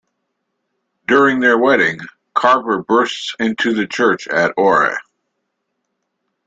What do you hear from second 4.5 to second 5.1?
Oare.